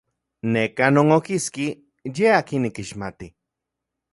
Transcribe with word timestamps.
Neka 0.53 0.85
non 0.95 1.07
okiski 1.17 1.67
ye 2.15 2.27
akin 2.39 2.61
nikixmati. 2.63 3.27